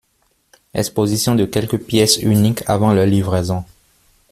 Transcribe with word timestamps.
Exposition 0.73 1.35
de 1.35 1.45
quelques 1.45 1.77
pièces 1.79 2.17
uniques 2.17 2.63
avant 2.65 2.91
leur 2.91 3.05
livraison. 3.05 3.63